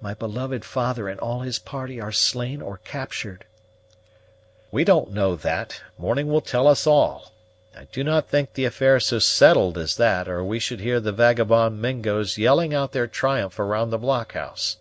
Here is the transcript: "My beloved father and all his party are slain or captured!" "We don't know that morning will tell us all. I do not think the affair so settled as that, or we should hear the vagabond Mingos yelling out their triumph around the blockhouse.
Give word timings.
"My 0.00 0.14
beloved 0.14 0.64
father 0.64 1.08
and 1.08 1.20
all 1.20 1.42
his 1.42 1.60
party 1.60 2.00
are 2.00 2.10
slain 2.10 2.60
or 2.60 2.78
captured!" 2.78 3.44
"We 4.72 4.82
don't 4.82 5.12
know 5.12 5.36
that 5.36 5.80
morning 5.96 6.26
will 6.26 6.40
tell 6.40 6.66
us 6.66 6.88
all. 6.88 7.30
I 7.72 7.84
do 7.84 8.02
not 8.02 8.28
think 8.28 8.54
the 8.54 8.64
affair 8.64 8.98
so 8.98 9.20
settled 9.20 9.78
as 9.78 9.96
that, 9.96 10.26
or 10.26 10.42
we 10.42 10.58
should 10.58 10.80
hear 10.80 10.98
the 10.98 11.12
vagabond 11.12 11.80
Mingos 11.80 12.36
yelling 12.36 12.74
out 12.74 12.90
their 12.90 13.06
triumph 13.06 13.60
around 13.60 13.90
the 13.90 13.98
blockhouse. 13.98 14.78